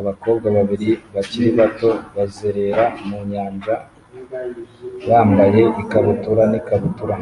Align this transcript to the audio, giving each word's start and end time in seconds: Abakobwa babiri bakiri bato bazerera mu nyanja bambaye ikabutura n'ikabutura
Abakobwa 0.00 0.46
babiri 0.56 0.90
bakiri 1.14 1.48
bato 1.58 1.90
bazerera 2.16 2.84
mu 3.06 3.18
nyanja 3.30 3.74
bambaye 5.08 5.62
ikabutura 5.82 6.42
n'ikabutura 6.50 7.16